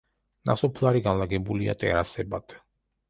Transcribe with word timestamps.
ნასოფლარი 0.49 1.03
განლაგებულია 1.07 1.77
ტერასებად. 1.85 2.57